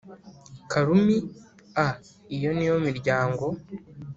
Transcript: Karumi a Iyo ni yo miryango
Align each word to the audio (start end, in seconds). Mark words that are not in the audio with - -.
Karumi 0.71 1.17
a 1.85 1.87
Iyo 2.35 2.49
ni 2.55 2.65
yo 2.69 2.75
miryango 2.85 3.45